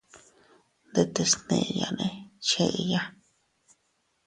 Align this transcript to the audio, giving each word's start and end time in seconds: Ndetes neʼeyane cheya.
Ndetes 0.89 1.31
neʼeyane 1.47 2.07
cheya. 2.47 3.01